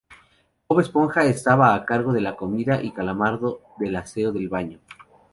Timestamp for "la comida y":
2.21-2.91